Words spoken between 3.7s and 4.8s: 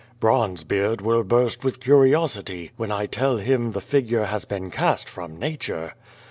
the figure has been